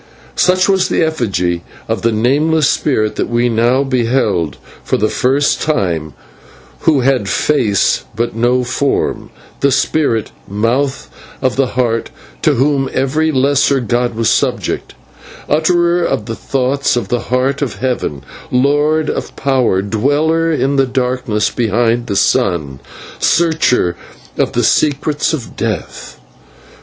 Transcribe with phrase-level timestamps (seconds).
[0.35, 5.61] Such was the effigy of the Nameless spirit that we now beheld for the first
[5.61, 6.15] time,
[6.79, 9.29] who had face but no form;
[9.59, 11.07] the spirit, Mouth
[11.39, 12.09] of the Heart,
[12.41, 14.95] to whom every lesser god was subject,
[15.47, 20.87] Utterer of the thoughts of the Heart of Heaven, Lord of power, Dweller in the
[20.87, 22.79] darkness behind the Sun,
[23.19, 23.95] Searcher
[24.35, 26.19] of the secrets of death.